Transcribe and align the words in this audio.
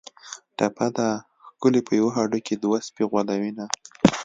ټپه 0.57 0.87
ده: 0.97 1.09
ښکلي 1.47 1.81
په 1.87 1.93
یوه 1.99 2.11
هډوکي 2.17 2.55
دوه 2.63 2.77
سپي 2.87 3.03
غولوینه 3.11 3.65